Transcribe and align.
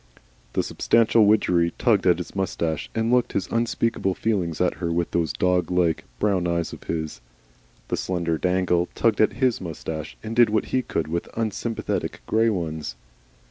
The 0.53 0.63
substantial 0.63 1.27
Widgery 1.27 1.73
tugged 1.77 2.07
at 2.07 2.17
his 2.17 2.35
moustache, 2.35 2.89
and 2.95 3.11
looked 3.13 3.33
his 3.33 3.45
unspeakable 3.49 4.15
feelings 4.15 4.59
at 4.59 4.77
her 4.81 4.91
with 4.91 5.11
those 5.11 5.31
dog 5.31 5.69
like, 5.69 6.05
brown 6.17 6.47
eyes 6.47 6.73
of 6.73 6.85
his; 6.85 7.21
the 7.87 7.95
slender 7.95 8.39
Dangle 8.39 8.89
tugged 8.95 9.21
at 9.21 9.33
HIS 9.33 9.61
moustache, 9.61 10.17
and 10.23 10.35
did 10.35 10.49
what 10.49 10.65
he 10.73 10.81
could 10.81 11.07
with 11.07 11.29
unsympathetic 11.37 12.21
grey 12.25 12.49
ones. 12.49 12.95